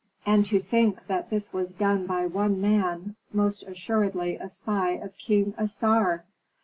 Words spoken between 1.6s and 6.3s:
done by one man, most assuredly a spy of King Assar!